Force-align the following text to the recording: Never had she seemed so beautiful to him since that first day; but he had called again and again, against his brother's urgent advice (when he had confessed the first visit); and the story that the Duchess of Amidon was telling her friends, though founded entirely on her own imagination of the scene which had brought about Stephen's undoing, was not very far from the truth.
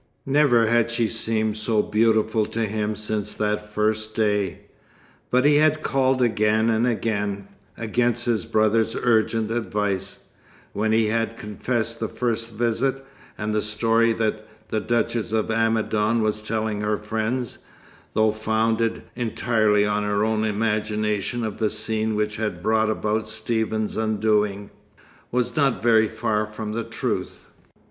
Never 0.25 0.65
had 0.65 0.89
she 0.89 1.07
seemed 1.07 1.57
so 1.57 1.83
beautiful 1.83 2.47
to 2.47 2.65
him 2.65 2.95
since 2.95 3.35
that 3.35 3.69
first 3.71 4.15
day; 4.15 4.61
but 5.29 5.45
he 5.45 5.57
had 5.57 5.83
called 5.83 6.23
again 6.23 6.71
and 6.71 6.87
again, 6.87 7.47
against 7.77 8.25
his 8.25 8.45
brother's 8.47 8.95
urgent 8.95 9.51
advice 9.51 10.17
(when 10.73 10.91
he 10.91 11.05
had 11.09 11.37
confessed 11.37 11.99
the 11.99 12.07
first 12.07 12.51
visit); 12.51 13.05
and 13.37 13.53
the 13.53 13.61
story 13.61 14.11
that 14.13 14.47
the 14.69 14.79
Duchess 14.79 15.31
of 15.33 15.51
Amidon 15.51 16.23
was 16.23 16.41
telling 16.41 16.81
her 16.81 16.97
friends, 16.97 17.59
though 18.15 18.31
founded 18.31 19.03
entirely 19.15 19.85
on 19.85 20.01
her 20.01 20.23
own 20.25 20.43
imagination 20.45 21.43
of 21.45 21.59
the 21.59 21.69
scene 21.69 22.15
which 22.15 22.37
had 22.37 22.63
brought 22.63 22.89
about 22.89 23.27
Stephen's 23.27 23.95
undoing, 23.97 24.71
was 25.31 25.55
not 25.55 25.83
very 25.83 26.07
far 26.07 26.47
from 26.47 26.71
the 26.73 26.83
truth. 26.83 27.45